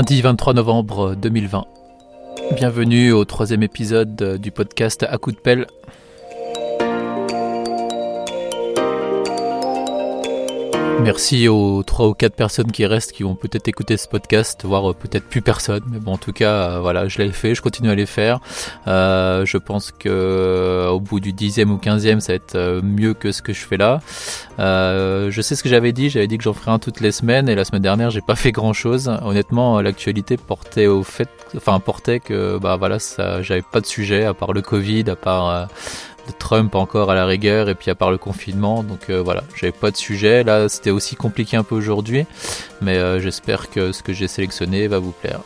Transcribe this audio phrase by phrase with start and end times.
[0.00, 1.66] Lundi 23 novembre 2020.
[2.56, 5.66] Bienvenue au troisième épisode du podcast À coup de pelle.
[11.02, 14.94] Merci aux trois ou quatre personnes qui restent, qui vont peut-être écouter ce podcast, voire
[14.94, 15.82] peut-être plus personne.
[15.90, 18.40] Mais bon, en tout cas, euh, voilà, je l'ai fait, je continue à les faire.
[18.86, 23.14] Euh, je pense que euh, au bout du dixième ou quinzième, ça va être mieux
[23.14, 24.00] que ce que je fais là.
[24.58, 26.10] je sais ce que j'avais dit.
[26.10, 28.36] J'avais dit que j'en ferais un toutes les semaines, et la semaine dernière, j'ai pas
[28.36, 29.10] fait grand-chose.
[29.24, 34.24] Honnêtement, l'actualité portait au fait, enfin portait que bah voilà, ça, j'avais pas de sujet
[34.26, 35.68] à part le Covid, à part
[36.38, 39.72] Trump encore à la rigueur et puis à part le confinement donc euh, voilà j'avais
[39.72, 42.26] pas de sujet là c'était aussi compliqué un peu aujourd'hui
[42.80, 45.40] mais euh, j'espère que ce que j'ai sélectionné va vous plaire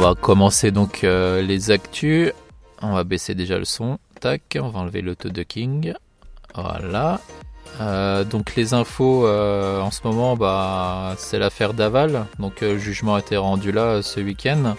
[0.00, 2.32] On va commencer donc euh, les actus.
[2.80, 3.98] On va baisser déjà le son.
[4.18, 5.92] Tac, on va enlever l'auto-ducking.
[6.54, 7.20] Voilà.
[7.80, 12.26] Euh, donc les infos euh, en ce moment, bah, c'est l'affaire Daval.
[12.38, 14.74] Donc euh, jugement a été rendu là ce week-end.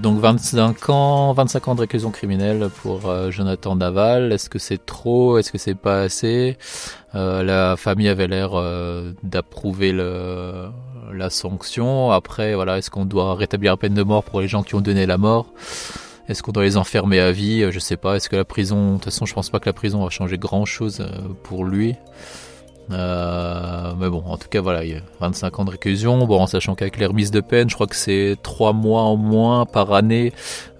[0.00, 4.32] donc 25 ans, 25 ans de réclusion criminelle pour Jonathan Daval.
[4.32, 5.36] Est-ce que c'est trop?
[5.38, 6.56] Est-ce que c'est pas assez?
[7.12, 8.52] La famille avait l'air
[9.22, 12.12] d'approuver la sanction.
[12.12, 14.80] Après, voilà, est-ce qu'on doit rétablir la peine de mort pour les gens qui ont
[14.80, 15.52] donné la mort?
[16.28, 17.62] Est-ce qu'on doit les enfermer à vie?
[17.62, 18.16] Euh, Je sais pas.
[18.16, 18.92] Est-ce que la prison.
[18.92, 21.64] De toute façon, je pense pas que la prison va changer grand chose euh, pour
[21.64, 21.94] lui.
[22.90, 26.26] Euh, mais bon, en tout cas, voilà, il y a 25 ans de réclusion.
[26.26, 29.16] Bon, en sachant qu'avec les remises de peine, je crois que c'est 3 mois en
[29.16, 30.32] moins par année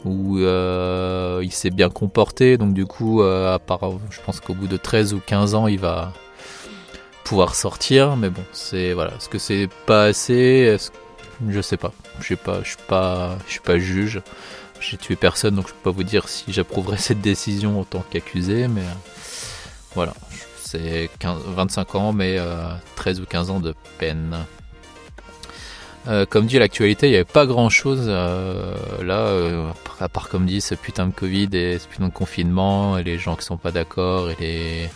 [0.04, 2.58] où il s'est bien comporté.
[2.58, 3.80] Donc, du coup, à part,
[4.10, 6.12] je pense qu'au bout de 13 ou 15 ans, il va
[7.24, 8.16] pouvoir sortir.
[8.16, 9.12] Mais bon, c'est voilà.
[9.12, 10.76] Est-ce que c'est pas assez?
[11.48, 11.92] Je sais pas.
[12.20, 12.60] Je sais pas.
[12.62, 13.38] Je suis pas.
[13.46, 14.20] Je suis pas juge.
[14.90, 18.04] J'ai tué personne, donc je peux pas vous dire si j'approuverai cette décision en tant
[18.10, 18.94] qu'accusé, mais euh,
[19.94, 20.12] voilà,
[20.62, 22.38] c'est 25 ans, mais
[22.96, 24.36] 13 euh, ou 15 ans de peine.
[26.06, 29.32] Euh, comme dit l'actualité, il n'y avait pas grand chose là,
[30.00, 33.16] à part comme dit ce putain de Covid et ce putain de confinement, et les
[33.16, 34.90] gens qui sont pas d'accord, et les,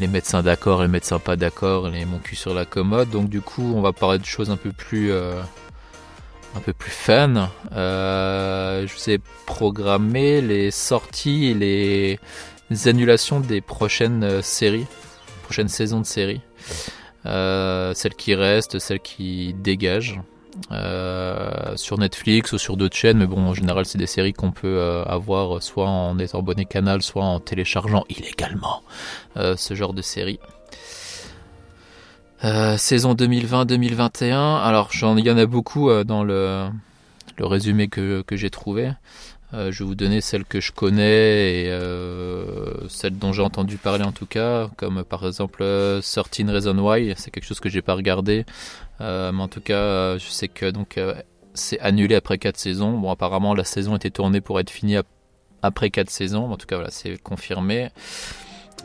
[0.00, 3.10] les médecins d'accord et les médecins pas d'accord, et les mon cul sur la commode.
[3.10, 5.12] Donc du coup, on va parler de choses un peu plus
[6.54, 7.50] un peu plus fun.
[7.72, 12.18] Euh, je vous ai programmé les sorties et les
[12.88, 14.86] annulations des prochaines euh, séries,
[15.44, 16.40] prochaines saisons de séries.
[17.26, 20.20] Euh, celles qui restent, celles qui dégagent.
[21.76, 25.02] sur Netflix ou sur d'autres chaînes, mais bon, en général, c'est des séries qu'on peut
[25.06, 28.82] avoir soit en étant abonné canal, soit en téléchargeant illégalement
[29.36, 30.40] ce genre de séries.
[32.44, 34.60] Euh, saison 2020-2021.
[34.62, 36.66] Alors, il y en a beaucoup euh, dans le,
[37.38, 38.90] le, résumé que, que j'ai trouvé.
[39.54, 41.78] Euh, je vais vous donner celles que je connais et
[42.88, 47.14] celles dont j'ai entendu parler en tout cas, comme par exemple 13 Reason Why.
[47.16, 48.44] C'est quelque chose que j'ai pas regardé,
[48.98, 50.98] mais en tout cas, je sais que donc
[51.54, 52.98] c'est annulé après 4 saisons.
[52.98, 54.96] Bon, apparemment, la saison était tournée pour être finie
[55.60, 56.50] après 4 saisons.
[56.50, 57.90] En tout cas, voilà, c'est confirmé.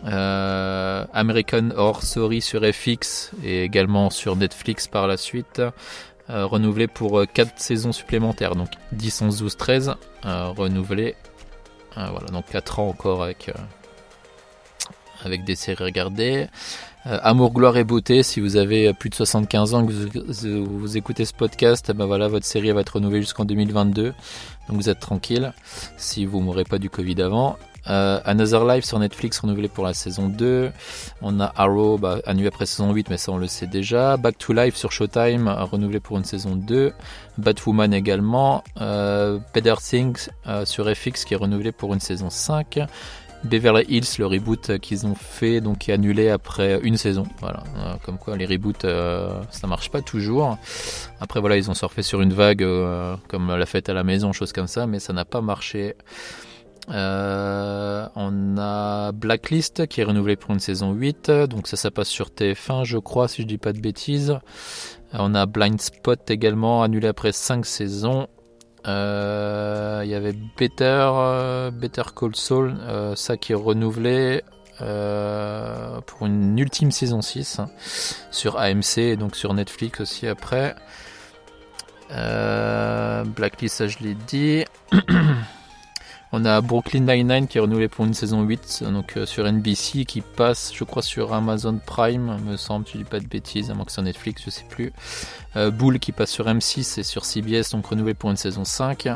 [0.05, 5.61] Euh, American Horror Story sur FX et également sur Netflix par la suite.
[6.29, 9.95] Euh, renouvelé pour 4 euh, saisons supplémentaires, donc 10, 11, 12, 13.
[10.23, 11.15] renouvelé.
[11.95, 13.49] voilà, donc 4 ans encore avec,
[15.45, 16.47] des séries regardées.
[17.05, 19.93] Amour, gloire et beauté, si vous avez plus de 75 ans que
[20.59, 24.07] vous, écoutez ce podcast, ben voilà, votre série va être renouvelée jusqu'en 2022.
[24.07, 24.15] Donc
[24.69, 25.53] vous êtes tranquille
[25.95, 27.57] si vous mourrez pas du Covid avant.
[27.89, 30.71] Euh, Another Life sur Netflix renouvelé pour la saison 2.
[31.21, 34.17] On a Arrow bah, annulé après saison 8, mais ça on le sait déjà.
[34.17, 36.93] Back to Life sur Showtime renouvelé pour une saison 2.
[37.37, 38.63] Batwoman également.
[38.81, 39.39] Euh,
[40.47, 42.79] euh, sur FX qui est renouvelé pour une saison 5.
[43.43, 47.23] Beverly Hills, le reboot qu'ils ont fait, donc est annulé après une saison.
[47.39, 48.87] Voilà, euh, comme quoi les reboots,
[49.51, 50.57] ça marche pas toujours.
[51.21, 52.65] Après voilà, ils ont surfé sur une vague
[53.27, 55.95] comme la fête à la maison, chose comme ça, mais ça n'a pas marché.
[56.89, 62.07] Euh, on a Blacklist qui est renouvelé pour une saison 8, donc ça ça passe
[62.07, 64.31] sur TF1 je crois si je dis pas de bêtises.
[64.31, 68.27] Euh, on a Blind Spot également annulé après 5 saisons.
[68.87, 72.77] Euh, il y avait Better, Better Call Saul,
[73.15, 74.43] ça qui est renouvelé
[74.77, 77.69] pour une ultime saison 6 hein,
[78.31, 80.75] sur AMC et donc sur Netflix aussi après.
[82.09, 84.63] Blacklist ça je l'ai dit.
[86.33, 90.03] On a Brooklyn Nine-Nine qui est renouvelé pour une saison 8, donc euh, sur NBC,
[90.03, 93.73] qui passe, je crois, sur Amazon Prime, me semble, tu dis pas de bêtises, à
[93.73, 94.91] moins que c'est Netflix, je sais plus.
[95.55, 99.07] Euh, Bull qui passe sur M6 et sur CBS, donc renouvelé pour une saison 5.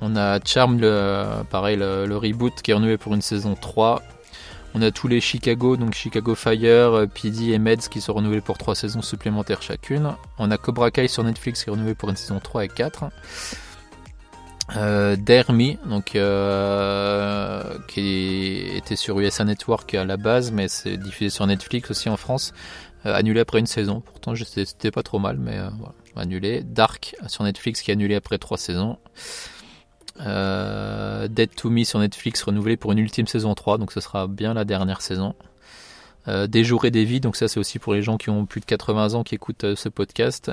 [0.00, 4.02] On a Charm, le, pareil, le, reboot qui est renouvelé pour une saison 3.
[4.72, 8.56] On a tous les Chicago, donc Chicago Fire, PD et Meds qui sont renouvelés pour
[8.56, 10.14] 3 saisons supplémentaires chacune.
[10.38, 13.10] On a Cobra Kai sur Netflix qui est renouvelé pour une saison 3 et 4.
[14.76, 21.30] Euh, Dermy, donc euh, qui était sur USA Network à la base, mais c'est diffusé
[21.30, 22.52] sur Netflix aussi en France,
[23.06, 24.00] euh, annulé après une saison.
[24.00, 26.62] Pourtant, c'était pas trop mal, mais voilà, annulé.
[26.62, 28.98] Dark sur Netflix qui est annulé après trois saisons.
[30.18, 34.52] Dead to Me sur Netflix renouvelé pour une ultime saison 3, donc ce sera bien
[34.52, 35.34] la dernière saison.
[36.26, 38.60] des jours et des vies, donc ça c'est aussi pour les gens qui ont plus
[38.60, 40.50] de 80 ans qui écoutent ce podcast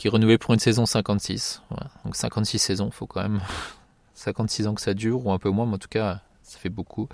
[0.00, 1.60] qui est renouvelé pour une saison 56.
[2.06, 3.42] Donc 56 saisons, faut quand même
[4.14, 6.70] 56 ans que ça dure, ou un peu moins, mais en tout cas, ça fait
[6.70, 7.06] beaucoup.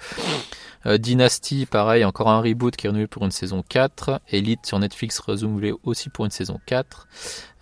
[0.86, 4.20] Euh, Dynasty, pareil, encore un reboot qui est renouvelé pour une saison 4.
[4.28, 7.08] Elite sur Netflix renouvelé aussi pour une saison 4.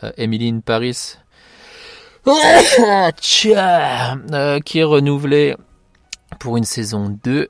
[0.03, 1.15] Euh, Emily in Paris,
[2.29, 5.57] euh, qui est renouvelé
[6.39, 7.49] pour une saison 2.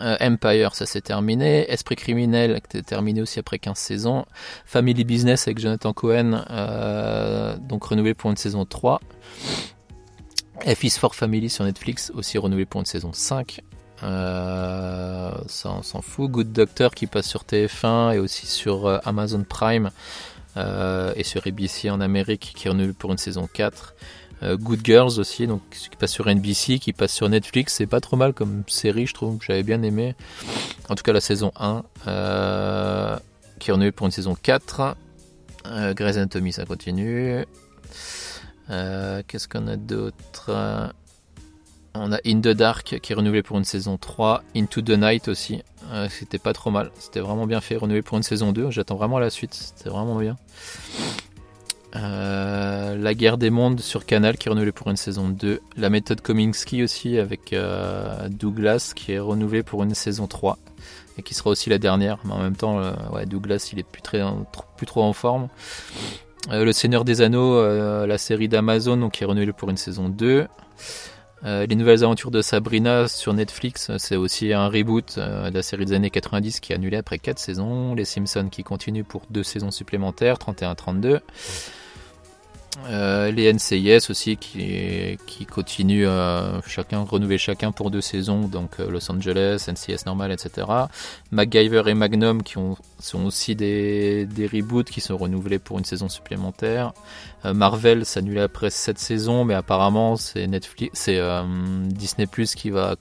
[0.00, 1.70] Euh, Empire, ça s'est terminé.
[1.70, 4.24] Esprit criminel, qui était terminé aussi après 15 saisons.
[4.64, 9.00] Family Business avec Jonathan Cohen, euh, donc renouvelé pour une saison 3.
[10.66, 13.60] F is for Family sur Netflix, aussi renouvelé pour une saison 5.
[14.02, 16.30] Euh, ça on s'en fout.
[16.30, 19.90] Good Doctor qui passe sur TF1 et aussi sur Amazon Prime
[20.56, 23.94] et sur ABC en Amérique qui est renouvelé pour une saison 4.
[24.44, 27.74] Euh, Good Girls aussi, donc qui passe sur NBC, qui passe sur Netflix.
[27.74, 29.38] C'est pas trop mal comme série, je trouve.
[29.42, 30.14] J'avais bien aimé.
[30.88, 33.16] En tout cas, la saison 1, euh,
[33.58, 34.96] qui en est pour une saison 4.
[35.66, 37.44] Euh, Grey's Anatomy, ça continue.
[38.70, 40.92] Euh, qu'est-ce qu'on a d'autre?
[41.96, 44.42] On a In the Dark qui est renouvelé pour une saison 3.
[44.56, 45.62] Into the Night aussi.
[46.10, 46.90] C'était pas trop mal.
[46.98, 47.76] C'était vraiment bien fait.
[47.76, 48.70] Renouvelé pour une saison 2.
[48.70, 49.54] J'attends vraiment la suite.
[49.54, 50.36] C'était vraiment bien.
[51.96, 55.60] Euh, la guerre des mondes sur Canal qui est renouvelée pour une saison 2.
[55.76, 60.58] La méthode Kominsky aussi avec euh, Douglas qui est renouvelée pour une saison 3
[61.18, 62.18] et qui sera aussi la dernière.
[62.24, 62.92] Mais en même temps, euh,
[63.26, 64.22] Douglas il est plus, très,
[64.76, 65.48] plus trop en forme.
[66.50, 67.64] le Seigneur des Anneaux,
[68.06, 70.48] la série d'Amazon qui est renouvelée pour une saison 2.
[71.44, 75.92] les nouvelles aventures de Sabrina sur Netflix, c'est aussi un reboot de la série des
[75.92, 77.94] années 90 qui est annulée après 4 saisons.
[77.94, 81.20] Les Simpsons qui continuent pour 2 saisons supplémentaires, 31-32.
[82.86, 88.80] Euh, les NCIS aussi qui, qui continuent à chacun renouveler chacun pour deux saisons, donc
[88.80, 90.66] euh, Los Angeles, NCIS normal, etc.
[91.30, 96.08] MacGyver et Magnum qui ont, sont aussi des, reboots qui sont renouvelés pour une saison
[96.08, 96.92] supplémentaire.
[97.44, 101.20] Euh, Marvel s'annule après cette saison, mais apparemment c'est Netflix, c'est
[101.86, 102.96] Disney Plus qui va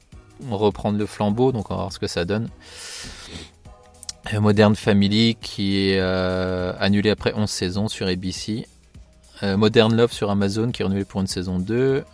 [0.51, 2.49] reprendre le flambeau, donc on va voir ce que ça donne.
[4.33, 8.67] Modern Family qui est annulé après 11 saisons sur ABC.
[9.43, 12.05] Euh, Modern Love sur Amazon qui est renouvelé pour une saison 2.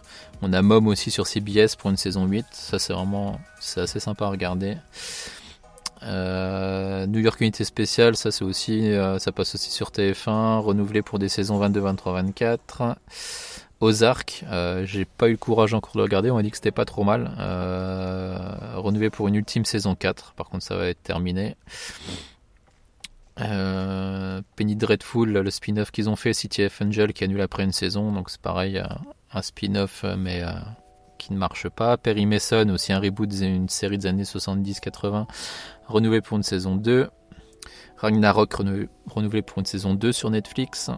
[0.42, 2.46] On a Mom aussi sur CBS pour une saison 8.
[2.52, 4.78] Ça, c'est vraiment c'est assez sympa à regarder.
[6.02, 11.02] Euh, New York Unité Spéciale, ça c'est aussi, euh, ça passe aussi sur TF1, renouvelé
[11.02, 12.96] pour des saisons 22, 23, 24.
[13.82, 14.44] Ozark,
[14.84, 16.86] j'ai pas eu le courage encore de le regarder, on m'a dit que c'était pas
[16.86, 17.32] trop mal.
[18.76, 21.56] renouvelé pour une ultime saison 4, par contre ça va être terminé.
[23.42, 27.72] Euh, Penny Dreadful, le spin-off qu'ils ont fait, City of Angel qui annule après une
[27.72, 28.86] saison, donc c'est pareil, euh,
[29.32, 30.44] un spin-off euh, mais
[31.18, 31.98] qui ne marche pas.
[31.98, 35.28] Perry Mason, aussi un reboot d'une série des années 70-80,
[35.88, 37.10] renouvelé pour une saison 2.
[37.98, 38.54] Ragnarok
[39.08, 40.90] renouvelé pour une saison 2 sur Netflix.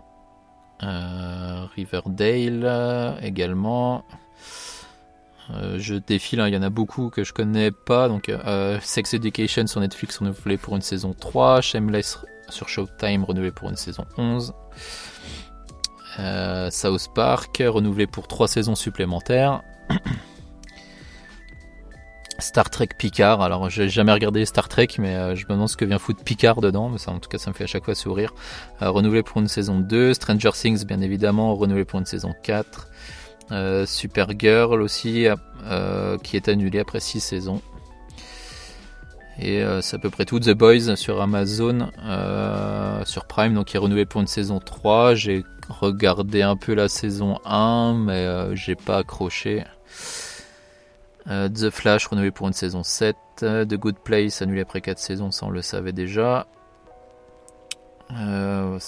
[1.76, 4.04] Riverdale également.
[5.78, 8.08] Je défile, hein, il y en a beaucoup que je connais pas.
[8.08, 8.32] Donc,
[8.82, 11.62] Sex Education sur Netflix renouvelé pour une saison 3.
[11.62, 12.20] Shameless
[12.52, 14.54] sur Showtime, renouvelé pour une saison 11.
[16.20, 19.62] Euh, South Park, renouvelé pour 3 saisons supplémentaires.
[22.40, 25.78] Star Trek Picard, alors j'ai jamais regardé Star Trek, mais euh, je me demande ce
[25.78, 27.94] que vient foutre Picard dedans, mais en tout cas ça me fait à chaque fois
[27.94, 28.34] sourire.
[28.82, 32.88] Euh, renouvelé pour une saison 2, Stranger Things bien évidemment, renouvelé pour une saison 4.
[33.86, 35.28] Supergirl aussi,
[36.24, 37.62] qui est annulé après 6 saisons.
[39.42, 40.40] Et euh, c'est à peu près tout.
[40.40, 45.16] The Boys sur Amazon, euh, sur Prime, donc qui est renouvelé pour une saison 3.
[45.16, 49.64] J'ai regardé un peu la saison 1, mais euh, j'ai pas accroché.
[51.28, 53.16] The Flash renouvelé pour une saison 7.
[53.38, 56.48] The Good Place annulé après 4 saisons, ça on le savait déjà.
[58.10, 58.16] c'est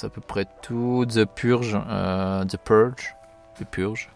[0.06, 1.06] à peu près tout.
[1.08, 3.16] The Purge, The Purge,
[3.60, 4.10] The Purge.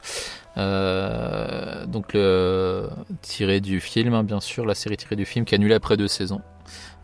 [0.58, 2.90] Euh, donc le
[3.22, 5.98] tiré du film, hein, bien sûr, la série tirée du film qui est annulée après
[5.98, 6.42] deux saisons.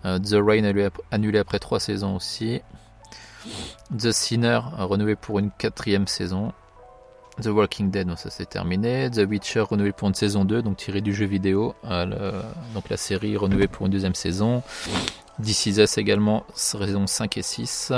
[0.06, 0.64] Euh, The Rain
[1.12, 2.62] annulé après trois saisons aussi.
[3.98, 6.52] The Sinner renouvelé pour une quatrième saison.
[7.42, 9.10] The Walking Dead, donc ça c'est terminé.
[9.10, 11.74] The Witcher renouvelé pour une saison 2, donc tiré du jeu vidéo.
[11.84, 14.62] donc la série renouvelée pour une deuxième saison.
[15.42, 17.92] This Is Us également, saison 5 et 6.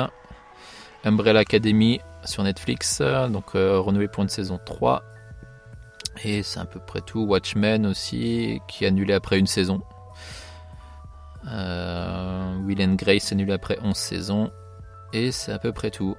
[1.04, 5.04] Umbrella Academy sur Netflix, donc renouvelé pour une saison 3.
[6.24, 7.22] Et c'est à peu près tout.
[7.22, 9.82] Watchmen aussi, qui est annulé après une saison.
[11.48, 14.52] Euh, Will and Grace annulé après 11 saisons.
[15.14, 16.16] Et c'est à peu près tout.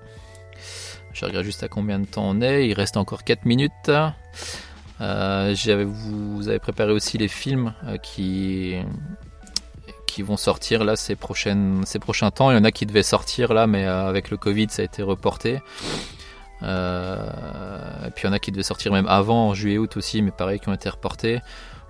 [1.13, 2.69] Je regarde juste à combien de temps on est.
[2.69, 3.91] Il reste encore 4 minutes.
[5.01, 5.55] Euh,
[5.87, 8.77] vous avez préparé aussi les films euh, qui,
[10.07, 12.51] qui vont sortir là ces, prochaines, ces prochains temps.
[12.51, 15.03] Il y en a qui devaient sortir là, mais avec le Covid, ça a été
[15.03, 15.61] reporté.
[16.63, 20.31] Euh, puis il y en a qui devaient sortir même avant, en juillet-août aussi, mais
[20.31, 21.41] pareil, qui ont été reportés.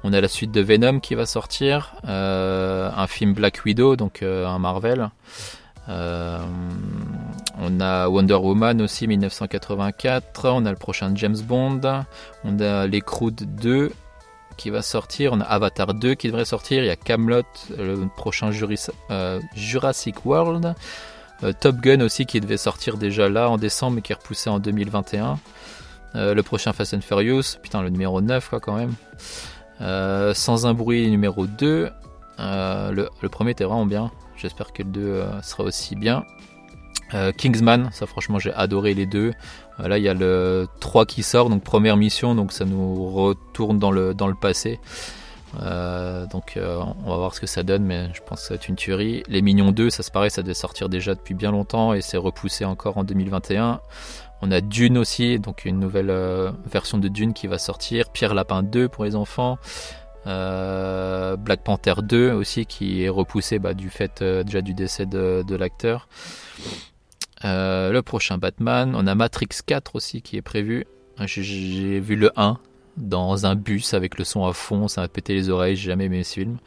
[0.04, 4.22] On a la suite de Venom qui va sortir, euh, un film Black Widow, donc
[4.22, 5.10] euh, un Marvel.
[5.88, 11.80] on a Wonder Woman aussi 1984, on a le prochain James Bond,
[12.44, 13.92] on a Les Croods 2
[14.56, 17.42] qui va sortir, on a Avatar 2 qui devrait sortir, il y a Camelot,
[17.76, 18.50] le prochain
[19.54, 20.74] Jurassic World,
[21.42, 24.50] euh, Top Gun aussi qui devait sortir déjà là en décembre mais qui est repoussé
[24.50, 25.38] en 2021.
[26.14, 28.94] Euh, le prochain Fast and Furious, putain le numéro 9 quoi quand même.
[29.80, 31.90] Euh, Sans un bruit numéro 2.
[32.38, 34.10] Le, premier était vraiment bien.
[34.36, 36.24] J'espère que le 2 sera aussi bien.
[37.38, 39.32] Kingsman, ça franchement j'ai adoré les deux.
[39.78, 43.78] là il y a le 3 qui sort, donc première mission, donc ça nous retourne
[43.78, 44.80] dans le, dans le passé.
[45.60, 48.54] Euh, donc euh, on va voir ce que ça donne, mais je pense que ça
[48.54, 49.22] va être une tuerie.
[49.28, 52.16] Les Mignons 2, ça se paraît, ça devait sortir déjà depuis bien longtemps et c'est
[52.16, 53.80] repoussé encore en 2021.
[54.42, 58.10] On a Dune aussi, donc une nouvelle euh, version de Dune qui va sortir.
[58.10, 59.58] Pierre Lapin 2 pour les enfants.
[60.24, 65.54] Black Panther 2 aussi qui est repoussé bah, du fait déjà du décès de, de
[65.54, 66.08] l'acteur.
[67.44, 68.92] le prochain Batman.
[68.96, 70.84] On a Matrix 4 aussi qui est prévu.
[71.24, 72.58] J'ai vu le 1,
[72.96, 76.06] dans un bus avec le son à fond, ça m'a pété les oreilles, j'ai jamais
[76.06, 76.58] aimé ce film.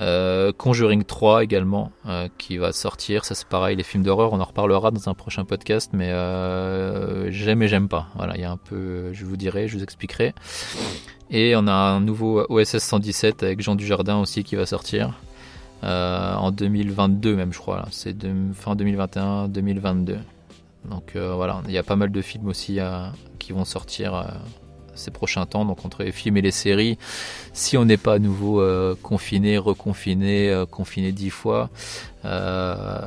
[0.00, 4.40] Euh, Conjuring 3 également euh, qui va sortir, ça c'est pareil, les films d'horreur, on
[4.40, 8.06] en reparlera dans un prochain podcast, mais euh, j'aime et j'aime pas.
[8.14, 10.34] Voilà, il y a un peu, je vous dirai, je vous expliquerai.
[11.30, 15.14] Et on a un nouveau OSS 117 avec Jean Dujardin aussi qui va sortir
[15.82, 17.86] en 2022 même, je crois.
[17.90, 18.16] C'est
[18.54, 20.18] fin 2021, 2022.
[20.88, 22.78] Donc voilà, il y a pas mal de films aussi
[23.38, 24.40] qui vont sortir
[24.98, 26.98] ces prochains temps, donc entre les films et les séries,
[27.52, 31.70] si on n'est pas à nouveau euh, confiné, reconfiné, euh, confiné dix fois,
[32.24, 33.06] euh,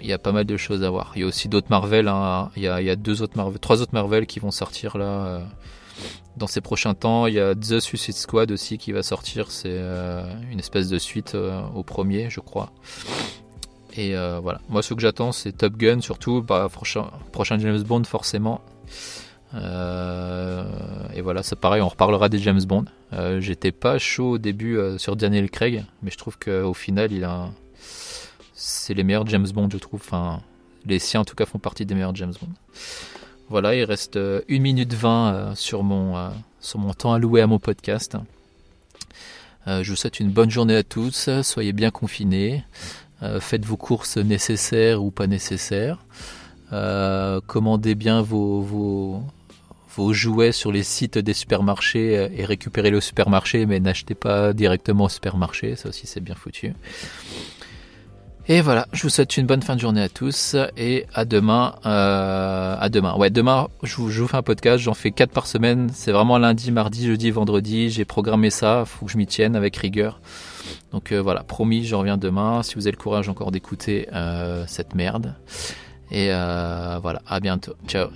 [0.00, 1.12] il y a pas mal de choses à voir.
[1.16, 2.50] Il y a aussi d'autres Marvel, hein.
[2.56, 2.96] il, y a,
[3.60, 5.40] trois autres Marvel qui vont sortir là
[6.36, 7.26] dans ces prochains temps.
[7.26, 9.80] Il y a The Suicide Squad aussi qui va sortir, c'est
[10.52, 11.36] une espèce de suite
[11.74, 12.70] au premier, je crois.
[13.96, 18.04] Et voilà, moi ce que j'attends c'est Top Gun surtout, bah, prochain, prochain James Bond
[18.04, 18.60] forcément.
[19.54, 20.64] Euh,
[21.14, 22.84] et voilà, c'est pareil, on reparlera des James Bond.
[23.12, 27.12] Euh, j'étais pas chaud au début euh, sur Daniel Craig, mais je trouve qu'au final,
[27.12, 27.50] il a,
[28.54, 30.00] c'est les meilleurs James Bond, je trouve.
[30.04, 30.40] Enfin,
[30.86, 32.52] les siens en tout cas font partie des meilleurs James Bond.
[33.48, 38.18] Voilà, il reste 1 minute 20 sur mon, sur mon temps alloué à mon podcast.
[39.66, 41.30] je vous souhaite une bonne journée à tous.
[41.42, 42.62] Soyez bien confinés.
[43.40, 46.04] faites vos courses nécessaires ou pas nécessaires.
[47.46, 49.22] commandez bien vos, vos,
[49.94, 54.52] vos jouets sur les sites des supermarchés euh, et récupérez le supermarché, mais n'achetez pas
[54.52, 56.74] directement au supermarché, ça aussi c'est bien foutu.
[58.50, 61.74] Et voilà, je vous souhaite une bonne fin de journée à tous et à demain.
[61.84, 63.14] Euh, à demain.
[63.14, 64.78] Ouais, demain, je vous, fais un podcast.
[64.78, 65.90] J'en fais 4 par semaine.
[65.92, 67.90] C'est vraiment lundi, mardi, jeudi, vendredi.
[67.90, 68.84] J'ai programmé ça.
[68.86, 70.22] Faut que je m'y tienne avec rigueur.
[70.92, 72.62] Donc euh, voilà, promis, je reviens demain.
[72.62, 74.08] Si vous avez le courage encore d'écouter
[74.66, 75.34] cette merde.
[76.10, 77.74] Et voilà, à bientôt.
[77.86, 78.08] Ciao.